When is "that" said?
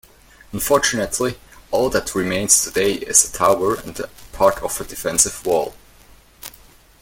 1.91-2.15